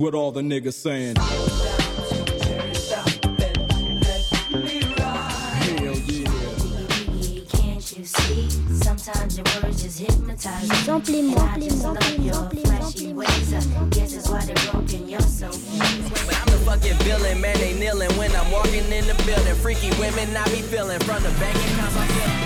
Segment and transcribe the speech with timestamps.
[0.00, 1.14] What all the niggas saying?
[1.14, 1.24] But
[16.36, 19.54] I'm the fucking villain, man, they kneeling when I'm walking in the building.
[19.56, 22.37] Freaky women, I be feeling from the bank.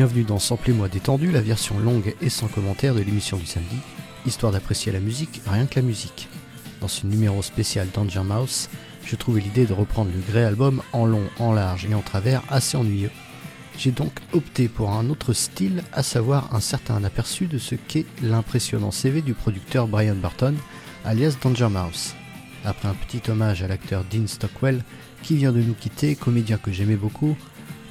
[0.00, 3.76] Bienvenue dans Samplez-moi détendu, la version longue et sans commentaire de l'émission du samedi,
[4.24, 6.26] histoire d'apprécier la musique, rien que la musique.
[6.80, 8.70] Dans ce numéro spécial Danger Mouse,
[9.04, 12.42] je trouvais l'idée de reprendre le Grey Album en long, en large et en travers
[12.48, 13.10] assez ennuyeux.
[13.76, 18.06] J'ai donc opté pour un autre style, à savoir un certain aperçu de ce qu'est
[18.22, 20.54] l'impressionnant CV du producteur Brian Barton,
[21.04, 22.14] alias Danger Mouse.
[22.64, 24.82] Après un petit hommage à l'acteur Dean Stockwell,
[25.22, 27.36] qui vient de nous quitter, comédien que j'aimais beaucoup,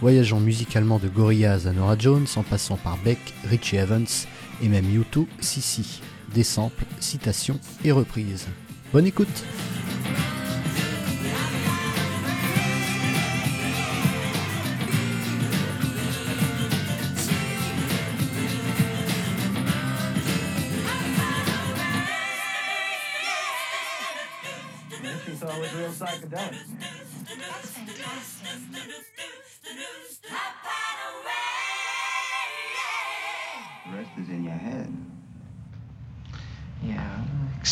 [0.02, 4.08] voyageant musicalement de Gorillaz à Nora Jones en passant par Beck, Richie Evans
[4.61, 6.02] et même U2, Sissi.
[6.33, 8.47] Des samples, citations et reprises.
[8.94, 9.44] Bonne écoute!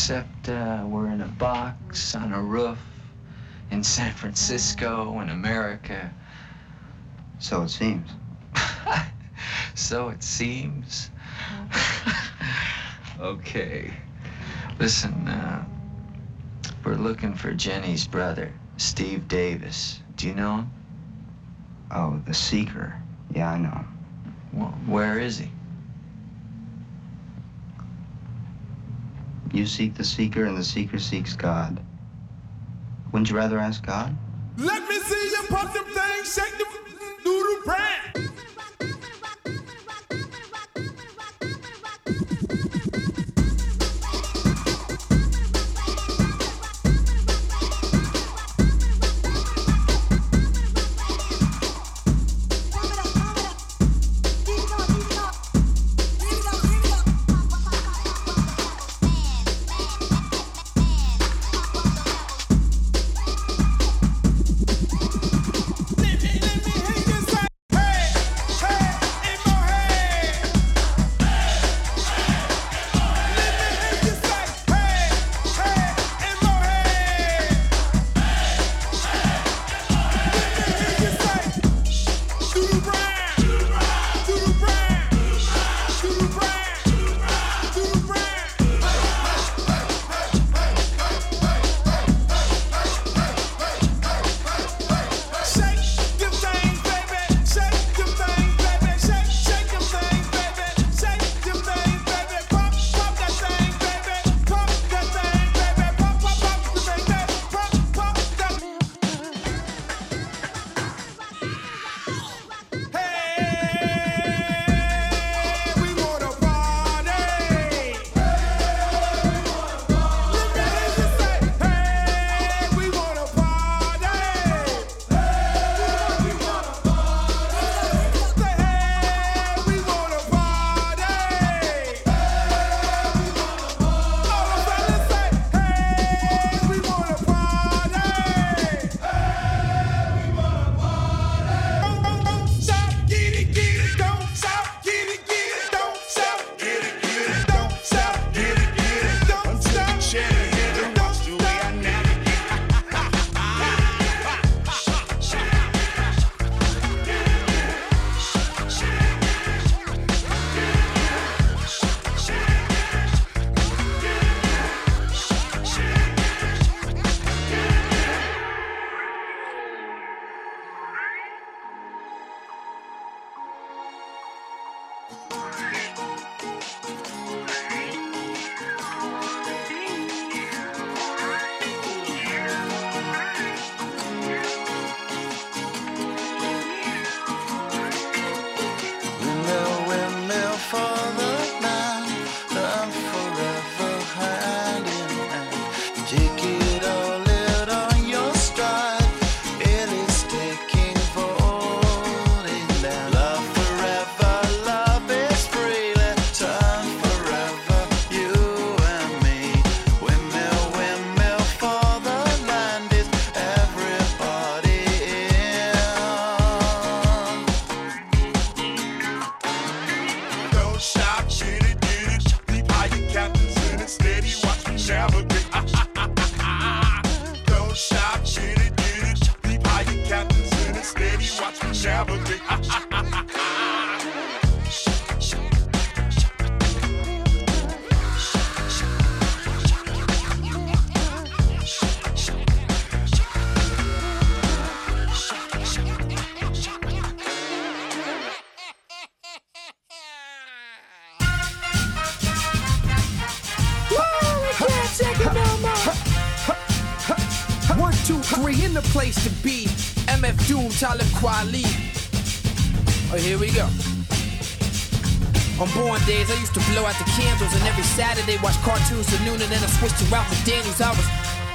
[0.07, 2.79] Except uh, we're in a box on a roof
[3.71, 6.13] in San Francisco in America.
[7.39, 8.09] So it seems.
[9.75, 11.09] so it seems.
[13.19, 13.93] okay.
[14.79, 15.65] Listen, uh,
[16.85, 19.99] we're looking for Jenny's brother, Steve Davis.
[20.15, 20.71] Do you know him?
[21.91, 22.95] Oh, the Seeker.
[23.35, 23.97] Yeah, I know him.
[24.53, 25.51] Well, where is he?
[29.57, 31.83] You seek the Seeker, and the Seeker seeks God.
[33.11, 34.15] Wouldn't you rather ask God?
[34.55, 36.65] Let me see you pump them things, shake the
[37.23, 38.29] doodle brand.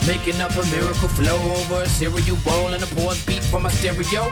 [0.09, 3.71] Making up a miracle flow over a cereal bowl and a pause beat from my
[3.71, 4.27] stereo.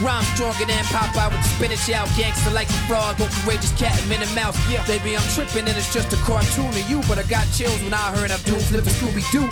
[0.00, 2.08] Rhyme stronger than Popeye with the spinach out.
[2.16, 4.54] Gangster like a frog, go courageous cat and Minnie Mouse.
[4.70, 7.00] Yeah, baby, I'm tripping and it's just a cartoon of you.
[7.08, 9.50] But I got chills when I heard Abdul flip the Scooby Doo.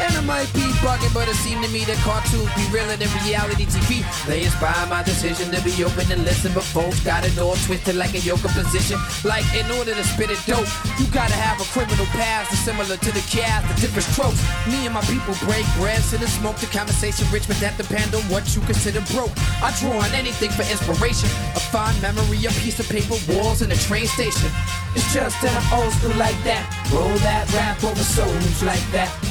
[0.00, 3.12] And I might be bugging, but it seemed to me that cartoons be realer than
[3.20, 4.00] reality TV.
[4.24, 7.96] They inspire my decision to be open and listen, but folks got it all twisted
[7.96, 8.96] like a yoga position.
[9.24, 10.64] Like in order to spit it dope,
[10.98, 14.40] you gotta have a criminal past similar to the cast, the different strokes.
[14.66, 18.14] Me and my people break bread, sit and smoke the conversation rich, but that depend
[18.14, 19.32] on what you consider broke.
[19.60, 23.72] I draw on anything for inspiration, a fond memory, a piece of paper, walls, and
[23.72, 24.48] a train station.
[24.96, 26.64] It's just that I'm old school like that.
[26.92, 29.29] Roll that rap over souls like that.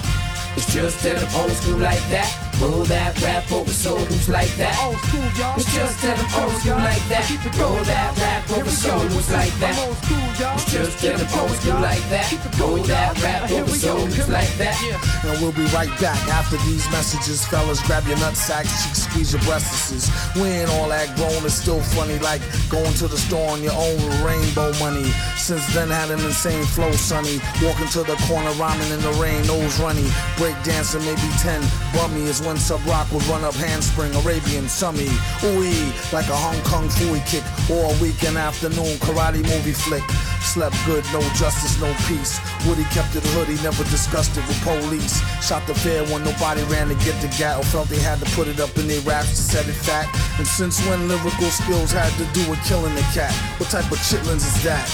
[0.55, 2.48] It's just that I'm old school like that.
[2.59, 4.75] Roll that rap over souls like that.
[4.83, 5.55] Old school, y'all.
[5.55, 7.23] It's just that I'm old school like that.
[7.55, 9.75] Roll that rap over souls like that.
[9.79, 12.59] It's just that I'm old school like that.
[12.59, 14.75] Roll that rap over souls like that.
[15.23, 17.81] And we'll be right back after these messages, fellas.
[17.87, 20.11] Grab your nutsacks, cheeks, squeeze your breasts.
[20.35, 23.73] We ain't all that grown, it's still funny like going to the store on your
[23.73, 25.07] own with rainbow money.
[25.37, 27.39] Since then, had an insane flow, sonny.
[27.63, 30.11] Walking to the corner, rhyming in the rain, nose runny.
[30.35, 31.63] Break dancing, maybe 10.
[31.95, 35.05] Bummy is when sub rock would run up handspring, Arabian summy.
[35.45, 40.01] Ooey, like a Hong Kong Phooey kick, or a weekend afternoon karate movie flick.
[40.41, 42.41] Slept good, no justice, no peace.
[42.65, 45.21] Woody kept it hoodie, never discussed it with police.
[45.45, 48.25] Shot the fair when nobody ran to get the gat, or felt they had to
[48.33, 50.09] put it up in their raps to set it fat.
[50.39, 53.33] And since when lyrical skills had to do with killing the cat?
[53.61, 54.89] What type of chitlins is that?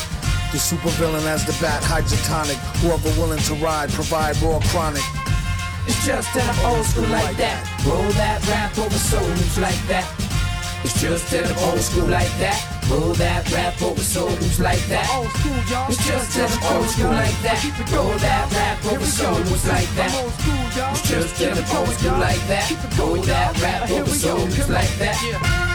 [0.52, 2.60] The supervillain as the bat, hydrotonic.
[2.84, 5.08] Whoever willing to ride, provide raw chronic.
[5.88, 7.62] It's just that I'm old school like that.
[7.86, 10.06] Roll that rap over souls like that.
[10.84, 12.58] It's just that I'm old school like that.
[12.90, 15.08] Roll that rap over souls like that.
[15.90, 17.60] It's just that I'm old school like that.
[17.92, 20.12] Roll that rap over souls like that.
[20.92, 22.98] It's just that I'm old school like that.
[23.00, 25.75] Roll that rap over souls like that.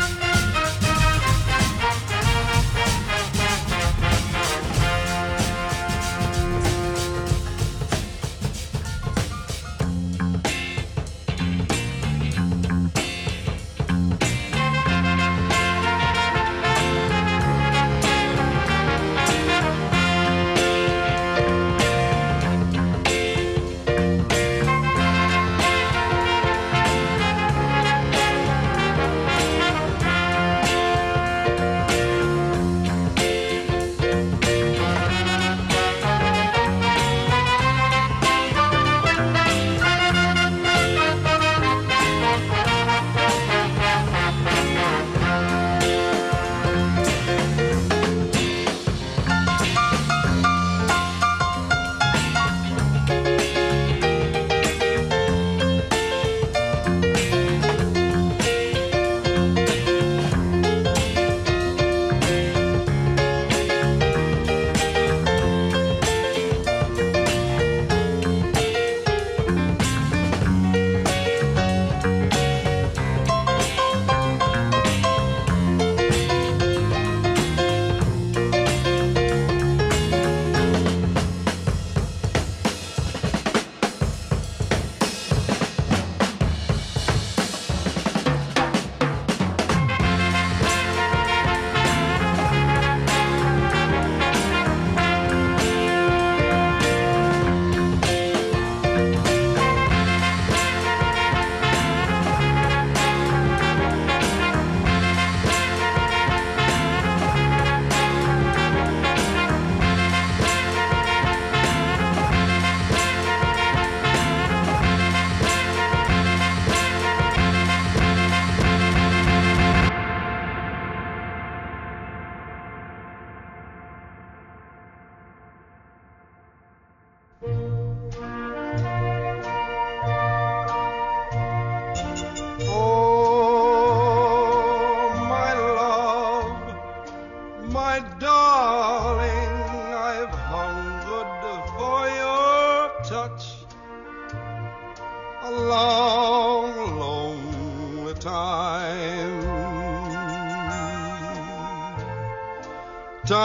[153.30, 153.38] Time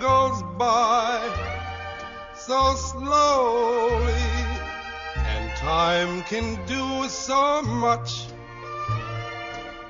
[0.00, 1.22] goes by
[2.34, 4.26] so slowly,
[5.14, 8.26] and time can do so much.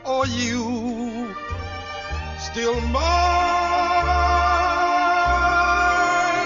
[0.04, 1.34] Or you
[2.38, 3.00] still mine.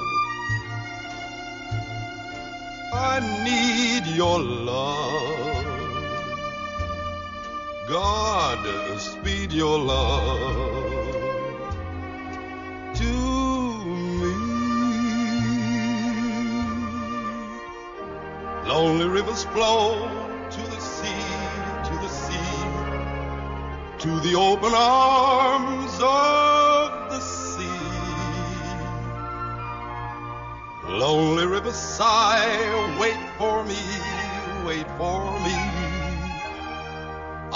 [2.92, 5.11] I need your love.
[8.02, 11.24] God, speed your love
[13.00, 13.12] to
[14.20, 14.34] me.
[18.66, 19.94] Lonely rivers flow
[20.50, 21.26] to the sea,
[21.88, 22.58] to the sea,
[24.04, 27.88] to the open arms of the sea.
[30.88, 33.81] Lonely rivers sigh, wait for me,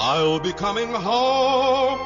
[0.09, 2.06] I'll be coming home,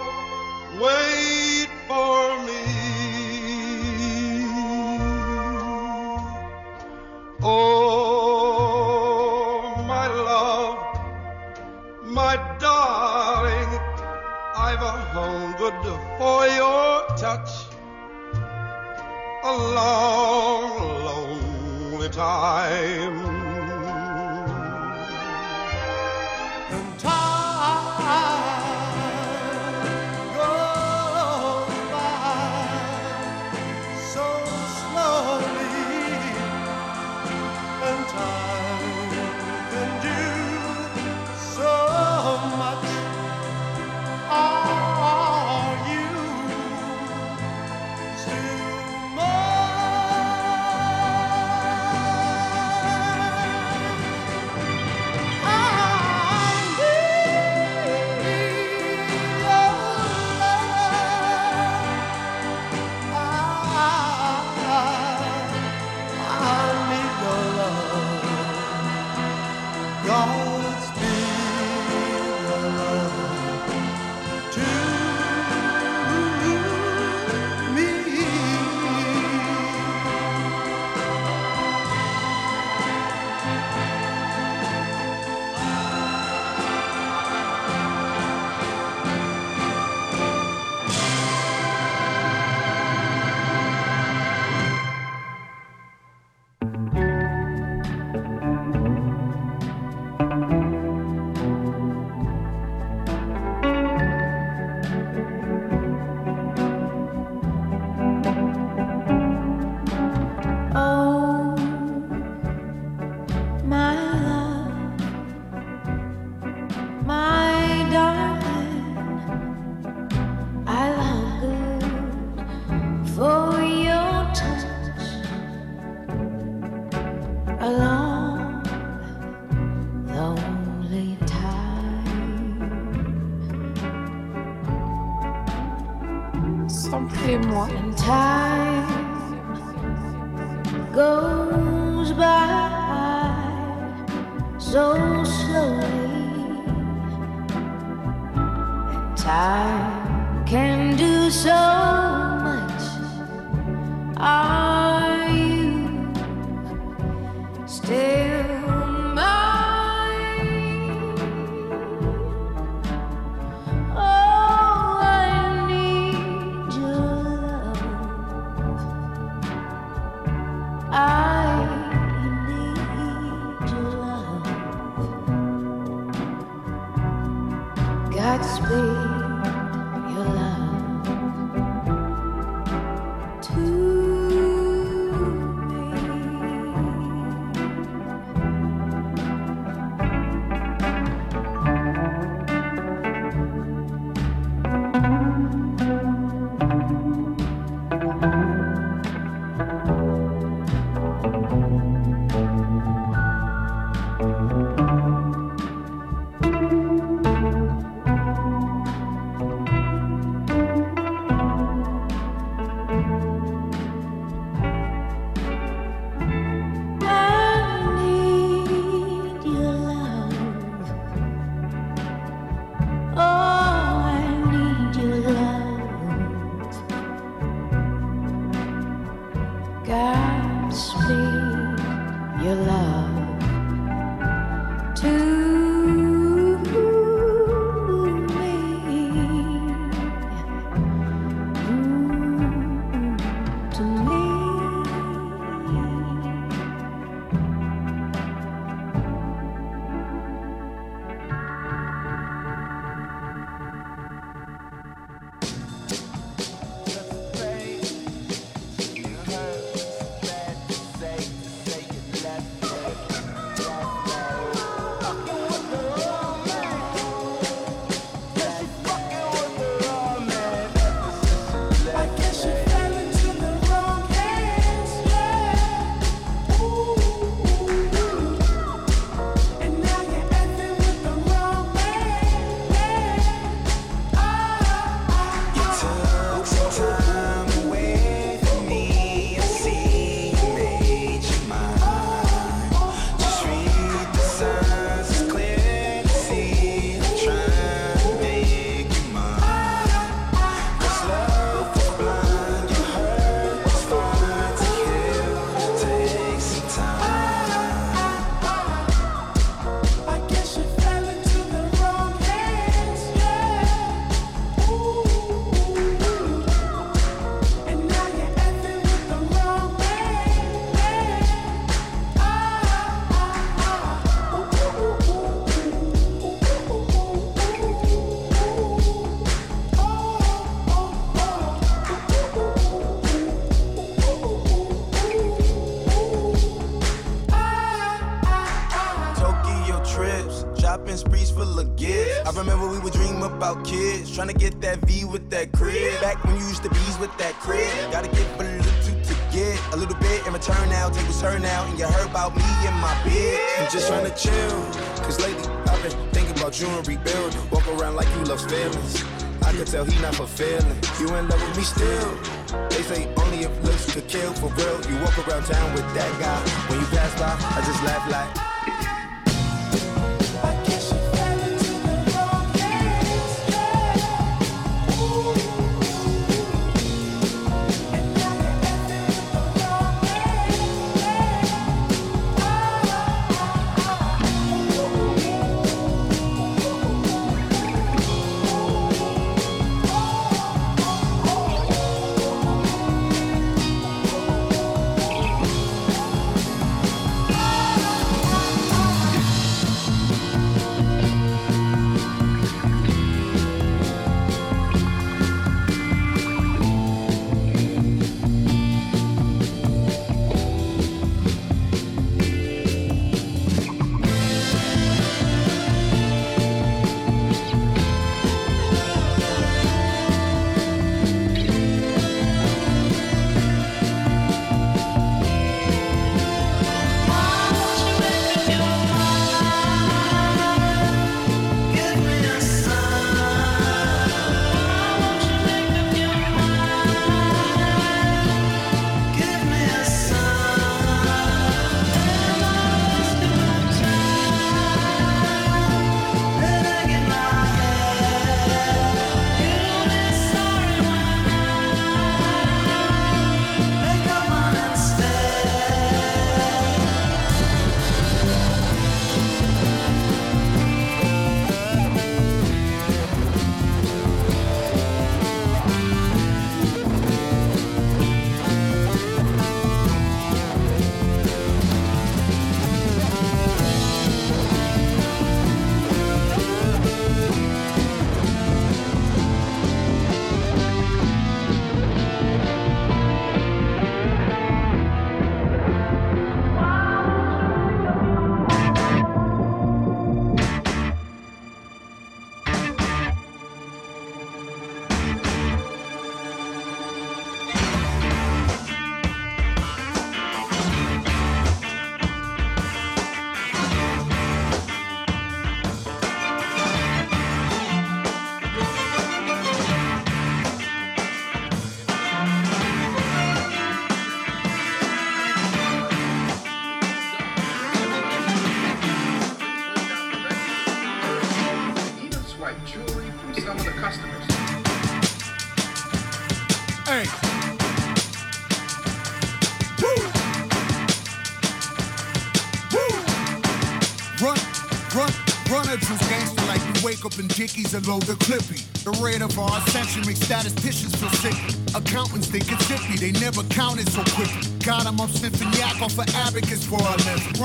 [537.21, 538.65] in Dickies and load the clippy.
[538.83, 541.37] The rate of our ascension makes statisticians feel sick.
[541.77, 544.33] Accountants think it's zippy, they never counted so quick.
[544.65, 547.37] Got 'em up sniffing yak off of abacus for a living.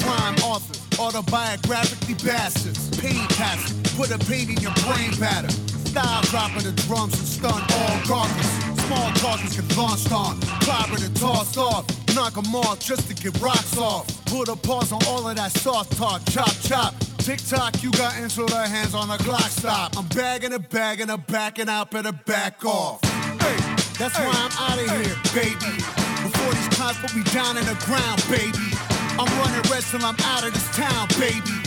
[0.00, 2.88] Crime authors, autobiographically bastards.
[2.96, 5.52] Pain passes, put a pain in your brain pattern.
[5.84, 8.52] Style dropping the drums and stun all garbage.
[8.86, 11.84] Small targets get launched on, clobbered and tossed off.
[12.14, 14.06] Knock 'em off just to get rocks off.
[14.24, 16.94] Put a pause on all of that soft talk, chop chop.
[17.22, 19.96] Tick tock, you got into the hands on the Glock stop.
[19.96, 23.00] I'm bagging a bagging a backing out, better back off.
[23.04, 23.56] Hey,
[23.96, 25.76] that's why I'm out of here, baby.
[26.20, 28.74] Before these cops put me down in the ground, baby.
[29.20, 31.62] I'm running red till I'm out of this town, baby.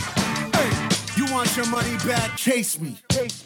[0.52, 2.36] Hey, you want your money back?
[2.36, 2.98] Chase me.
[3.10, 3.45] Chase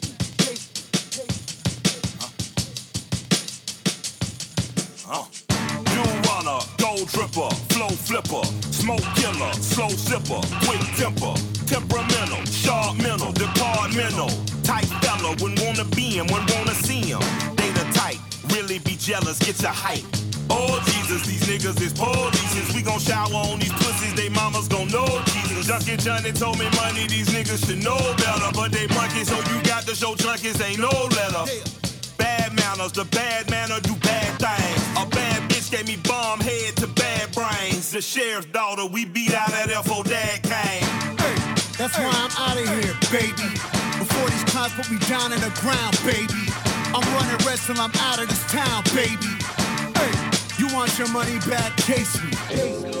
[7.11, 11.35] Dripper, flow flipper, smoke killer, slow sipper, quick temper,
[11.67, 14.29] temperamental, sharp mental, departmental,
[14.63, 17.19] tight fella, when wanna be him, when wanna see him.
[17.55, 18.19] They the type,
[18.53, 20.05] really be jealous, get your hype.
[20.49, 22.73] Oh Jesus, these niggas is police.
[22.73, 25.67] We gon' shower on these pussies, they mamas gon' know Jesus.
[25.67, 28.51] Junkie Johnny told me money, these niggas should know better.
[28.53, 31.43] But they monkey, so you got to show junkies ain't no letter.
[32.17, 34.81] Bad manners, the bad manner do bad things.
[34.97, 37.91] A bad gave me bomb head to bad brains.
[37.91, 40.83] The sheriff's daughter, we beat out that FO dad came.
[41.17, 41.39] Hey,
[41.79, 43.47] that's why I'm out of here, baby.
[43.97, 46.43] Before these cops put me down in the ground, baby.
[46.91, 49.31] I'm running red till I'm out of this town, baby.
[49.95, 50.11] Hey,
[50.59, 51.75] you want your money back?
[51.77, 53.00] Chase me.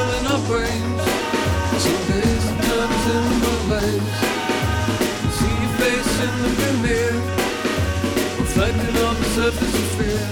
[0.00, 1.02] In our brains.
[1.82, 4.18] Some days it turns into malaise.
[5.36, 7.20] See your face in the mirror,
[8.40, 10.24] reflected on the surface of fear.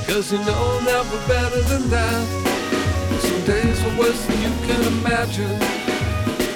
[0.00, 2.24] Because you know that we're better than that.
[3.20, 5.56] Some days are worse than you can imagine.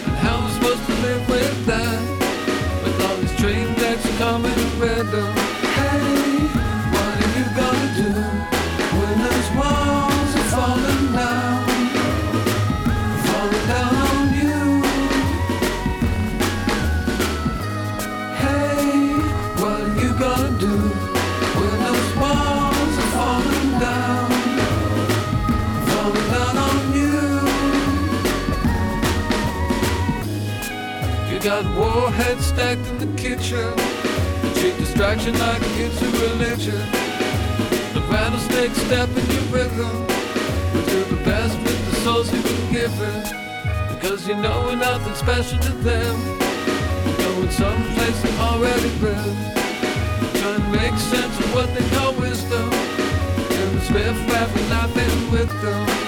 [0.07, 2.01] And how am I supposed to live with that?
[2.83, 5.33] With all these train decks coming at random.
[5.79, 6.47] Hey,
[6.93, 8.11] what are you gonna do
[8.99, 11.52] when those walls are falling down?
[31.53, 33.69] Got warheads stacked in the kitchen.
[34.43, 36.83] You treat distraction like it's a religion.
[37.93, 39.95] The rattlesnake step in your rhythm.
[40.73, 43.19] We do the best with the souls you've been given.
[43.93, 46.15] Because you know we're nothing special to them.
[47.19, 49.37] Going someplace they already been.
[50.41, 52.69] Trying to make sense of what they call wisdom.
[53.61, 56.02] And the spiff rapping, laughing with them.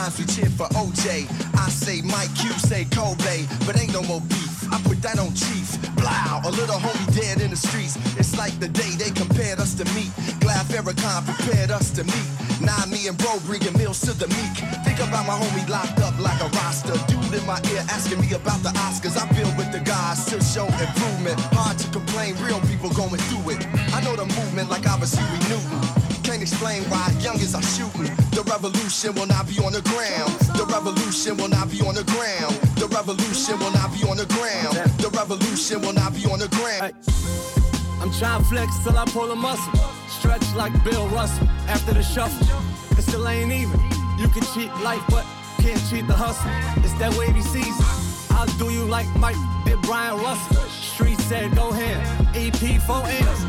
[0.00, 1.28] Times we cheer for OJ.
[1.58, 4.72] I say Mike, you say Kobe, but ain't no more beef.
[4.72, 5.68] I put that on Chief.
[5.96, 7.96] Blow, a little homie dead in the streets.
[8.16, 10.12] It's like the day they compared us to meet.
[10.40, 12.28] Glad Farrakhan prepared us to meet.
[12.60, 14.56] Now me and bro bringing meals to the meek.
[14.86, 16.96] Think about my homie locked up like a roster.
[17.10, 19.16] Dude in my ear asking me about the Oscars.
[19.20, 21.38] I feel with the guys, still show improvement.
[21.52, 23.60] Hard to complain, real people going through it.
[23.92, 26.09] I know the movement like I was Huey Newton.
[26.30, 28.14] Can't explain why youngins are shooting.
[28.30, 30.30] The revolution will not be on the ground.
[30.54, 32.54] The revolution will not be on the ground.
[32.78, 34.78] The revolution will not be on the ground.
[35.02, 36.94] The revolution will not be on the ground.
[37.98, 39.74] I'm trying to flex till I pull a muscle.
[40.06, 42.46] Stretch like Bill Russell after the shuffle.
[42.96, 43.80] It still ain't even.
[44.16, 45.26] You can cheat life, but
[45.58, 46.46] can't cheat the hustle.
[46.86, 47.84] It's that wavy season.
[48.38, 50.62] I'll do you like Mike did Bryon Russell.
[50.70, 51.98] Street said go ahead.
[52.38, 53.42] EP 4 M's.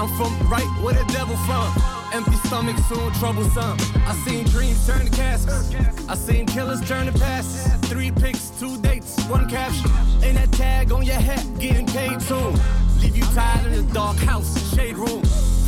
[0.00, 1.95] I'm from right where the devil from.
[2.12, 3.76] Empty stomach, soon troublesome.
[4.06, 6.08] I seen dreams turn to caskets.
[6.08, 7.72] I seen killers turn to passes.
[7.90, 9.90] Three picks, two dates, one caption.
[10.22, 12.54] Ain't that tag on your hat, getting paid soon.
[13.00, 15.22] Leave you tied in the dark house, shade room.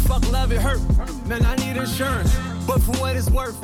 [0.07, 0.81] Fuck love, it hurt.
[1.27, 2.35] Man, I need insurance.
[2.67, 3.59] But for what it's worth,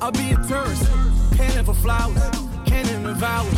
[0.00, 0.90] I'll be a tourist.
[1.36, 2.22] Panning for flowers,
[2.66, 3.54] cannon and vowels.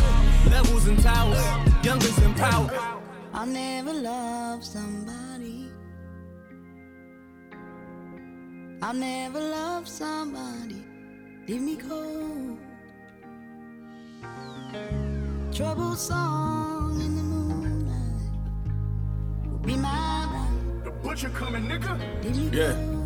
[0.49, 1.43] Levels and towers,
[1.83, 2.69] youngers in power.
[3.33, 5.26] I never loved somebody
[8.81, 10.83] I'll never love somebody,
[11.47, 12.59] leave me cold.
[15.51, 18.31] Trouble song in the moonlight
[19.49, 20.83] will be my ride.
[20.83, 22.23] The butcher coming, nigga.
[22.23, 22.96] Leave me Yeah.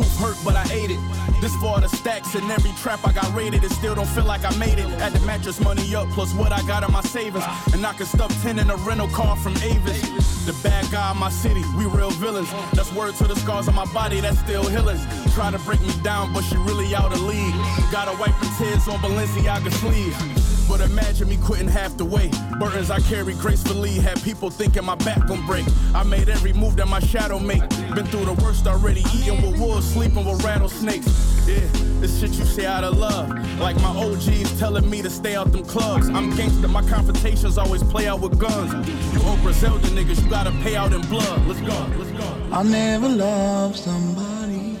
[0.00, 0.98] Truth hurt, but I ate it.
[1.42, 3.64] This for the stacks and every trap I got raided.
[3.64, 4.88] It still don't feel like I made it.
[4.98, 7.44] Had the mattress money up, plus what I got in my savings.
[7.74, 10.00] And I can stuff 10 in a rental car from Avis.
[10.46, 12.50] The bad guy in my city, we real villains.
[12.72, 14.98] That's word to the scars on my body, that's still healing.
[15.34, 17.54] Try to break me down, but she really out of league.
[17.92, 20.49] Gotta wipe the tears on Balenciaga sleeve.
[20.70, 22.30] But imagine me quitting half the way.
[22.60, 25.66] Burdens I carry gracefully had people thinking my back gon' break.
[25.96, 27.68] I made every move that my shadow make.
[27.92, 31.08] Been through the worst already, eating with wolves, sleeping with rattlesnakes.
[31.48, 31.58] Yeah,
[31.98, 33.30] this shit you say out of love.
[33.58, 36.08] Like my OGs telling me to stay out them clubs.
[36.08, 38.72] I'm gangster, my confrontations always play out with guns.
[39.12, 41.46] You old Griselda niggas, you gotta pay out in blood.
[41.48, 42.48] Let's go, let's go.
[42.52, 44.78] I'll never love somebody.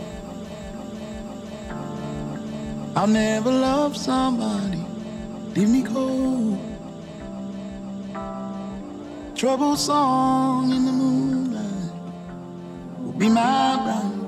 [2.94, 4.89] I'll never love somebody.
[5.54, 6.58] Leave me cold.
[9.34, 11.92] Trouble song in the moonlight
[13.00, 14.20] will be my bride.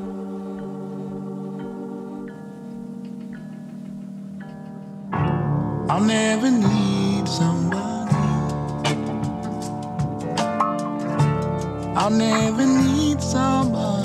[5.91, 8.17] I'll never need somebody.
[11.95, 14.02] I'll never need somebody.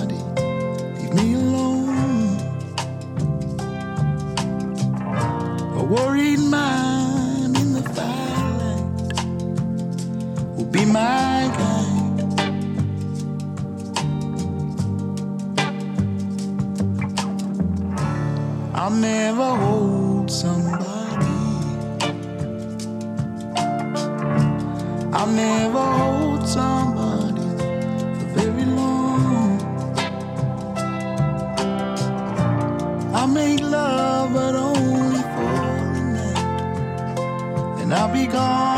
[18.87, 21.25] I'll never hold somebody.
[25.11, 27.41] I'll never hold somebody
[28.17, 29.59] for very long.
[33.13, 35.57] I make love, but only for
[37.77, 37.99] the night.
[37.99, 38.76] I'll be gone.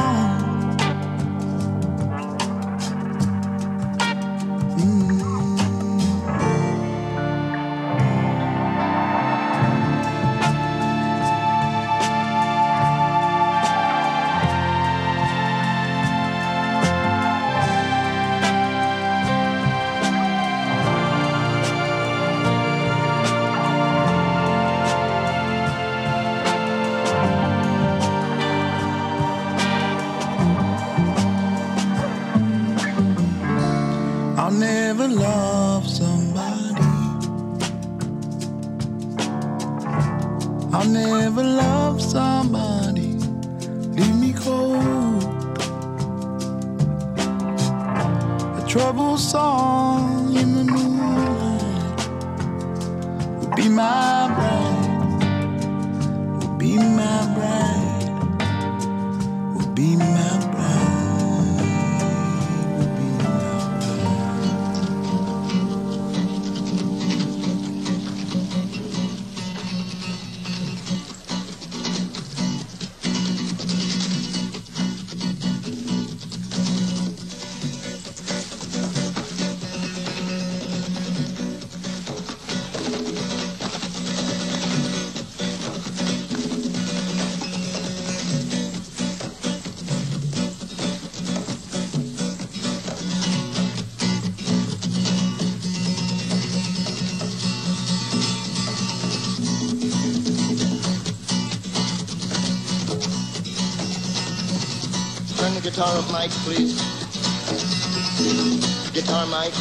[109.20, 109.53] Guitar, Mike.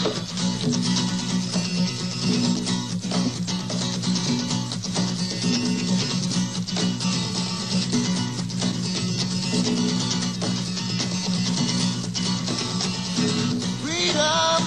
[13.83, 14.63] Freedom,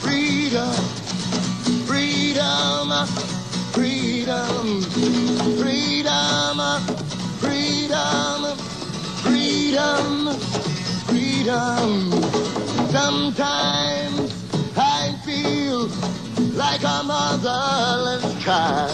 [0.00, 0.74] freedom,
[1.86, 2.52] freedom,
[5.56, 6.58] freedom,
[7.40, 8.56] freedom,
[9.22, 10.36] freedom,
[11.06, 12.16] freedom,
[13.06, 14.15] feel
[16.70, 18.90] like a motherless child.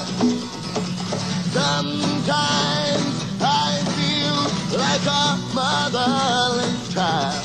[1.57, 4.41] Sometimes I feel
[4.85, 5.27] like a
[5.59, 7.43] motherless child.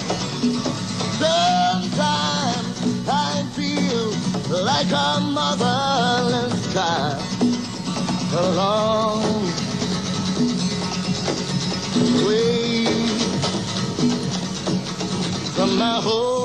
[1.24, 4.08] Sometimes I feel
[4.72, 7.22] like a motherless child.
[8.34, 9.24] A long
[12.28, 12.86] way
[15.56, 16.37] from my home.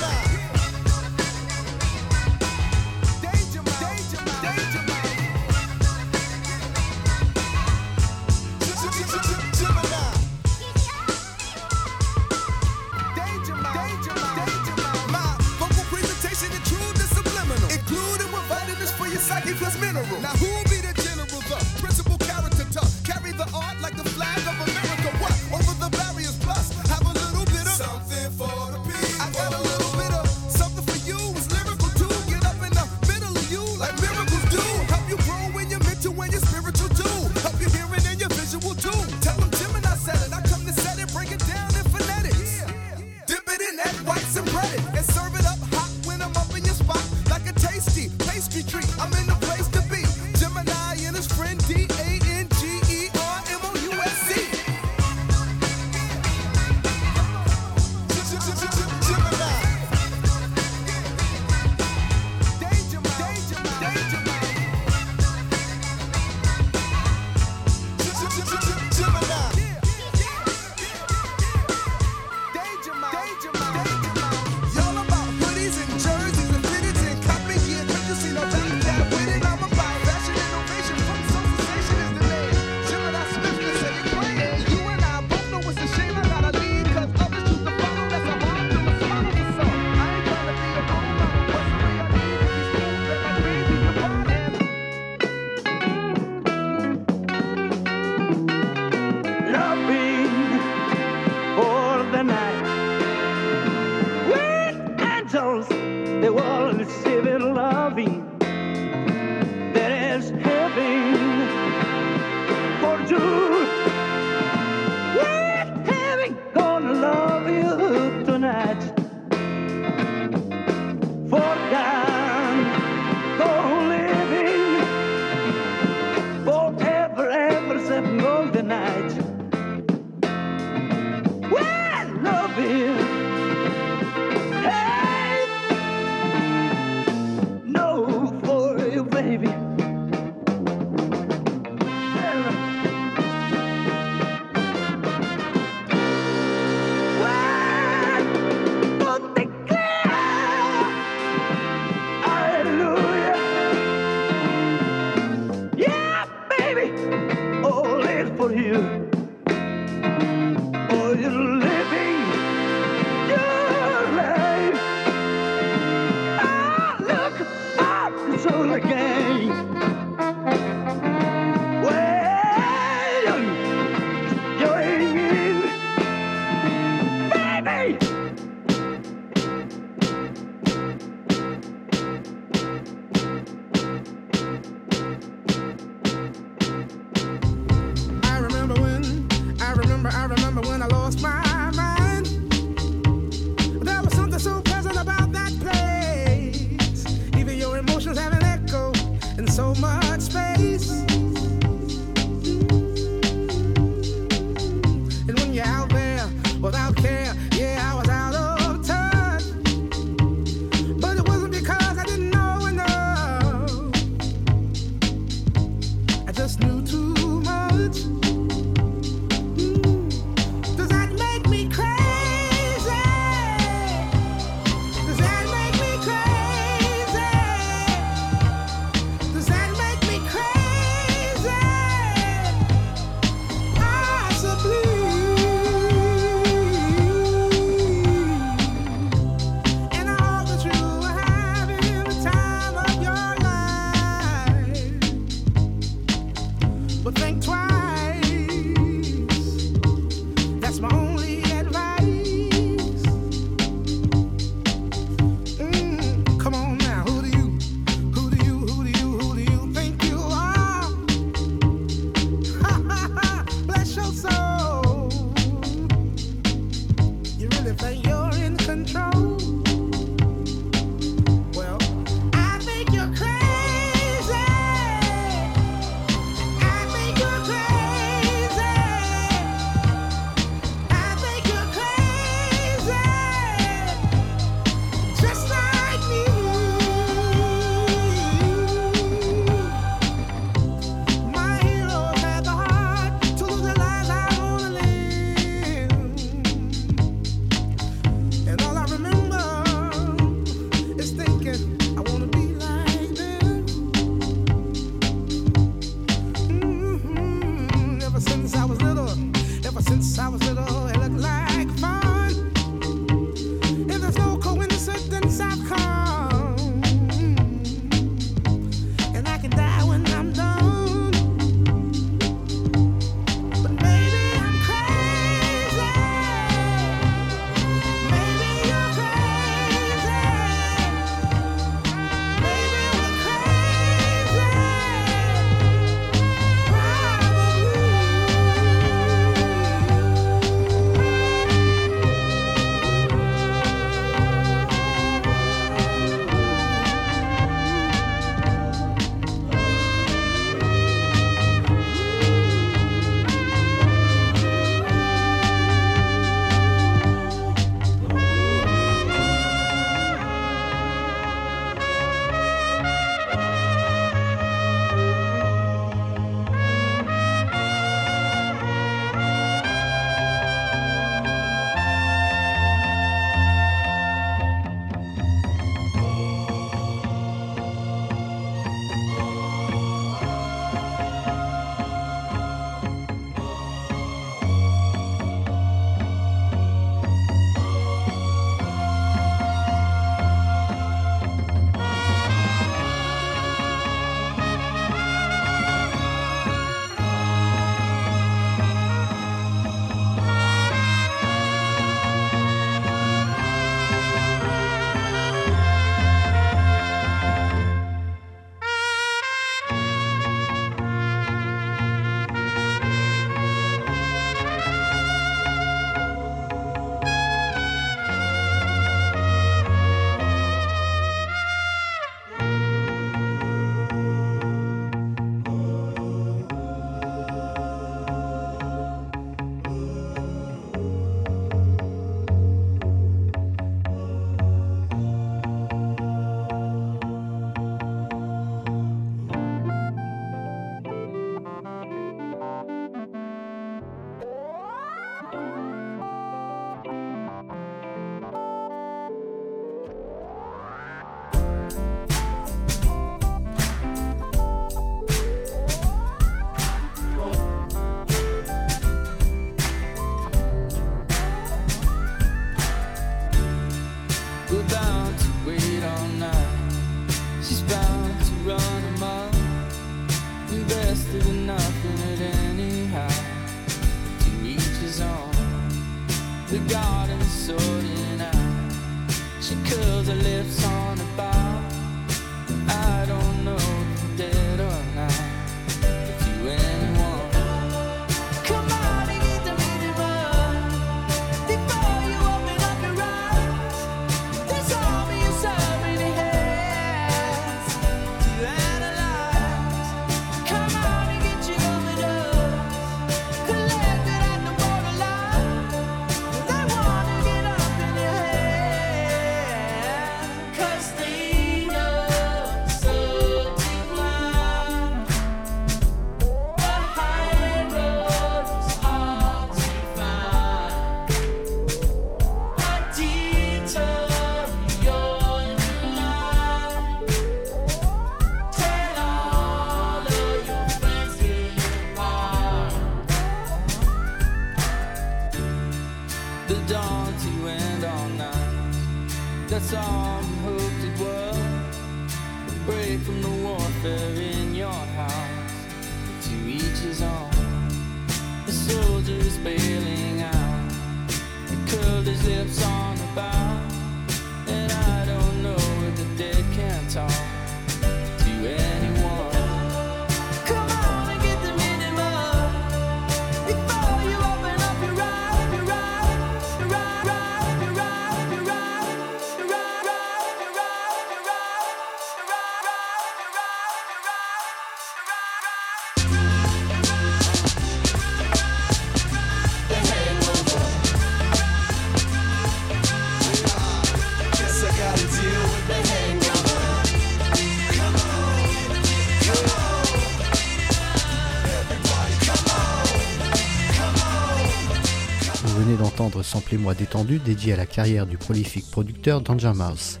[595.54, 600.00] Vous venez d'entendre Samplez-moi détendu dédié à la carrière du prolifique producteur Danger Mouse,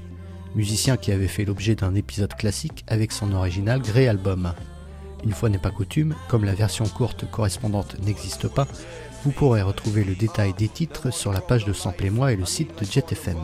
[0.56, 4.52] musicien qui avait fait l'objet d'un épisode classique avec son original Grey Album.
[5.22, 8.66] Une fois n'est pas coutume, comme la version courte correspondante n'existe pas,
[9.22, 12.76] Vous pourrez retrouver le détail des titres sur la page de Samplez-moi et le site
[12.76, 13.38] de JetFM.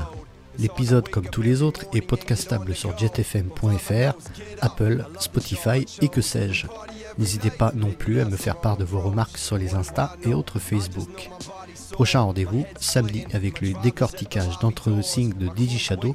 [0.58, 4.14] L'épisode, comme tous les autres, est podcastable sur jetfm.fr,
[4.60, 6.66] Apple, Spotify et que sais-je.
[7.18, 10.34] N'hésitez pas non plus à me faire part de vos remarques sur les Insta et
[10.34, 11.30] autres Facebook.
[11.92, 16.14] Prochain rendez-vous, samedi, avec le décortiquage d'entre signes de DigiShadow,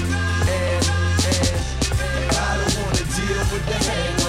[0.03, 0.85] and
[1.27, 1.61] and.
[2.33, 4.20] I don't wanna deal with the hangover.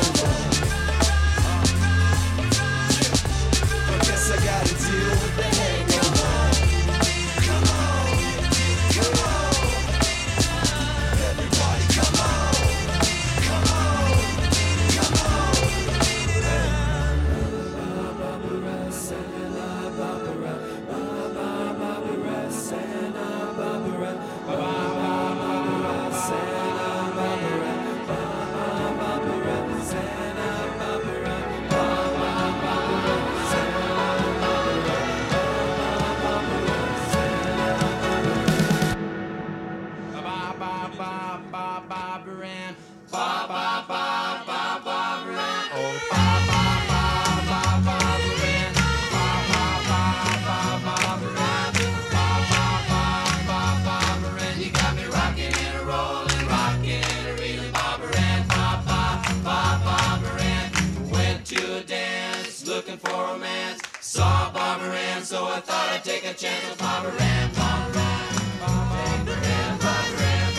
[65.54, 70.54] I thought I'd take a chance with Barbara Ann, Barbara Ann, Barbara Ann, Barbara Ann,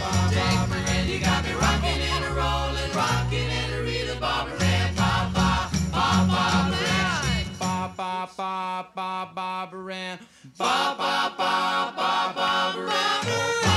[0.00, 1.08] Barbara Ann.
[1.08, 6.26] You got me rocking and a rolling, rocking and a reeling, Barbara Ann, Papa, Papa,
[6.26, 10.18] Barbara Ann, Papa, Papa, Barbara Ann,
[10.58, 13.73] Papa, Papa, Barbara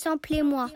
[0.00, 0.70] Samplez-moi.